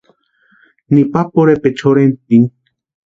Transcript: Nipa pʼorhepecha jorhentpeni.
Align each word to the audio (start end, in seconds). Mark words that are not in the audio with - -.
Nipa 0.97 1.21
pʼorhepecha 1.33 1.81
jorhentpeni. 1.83 2.47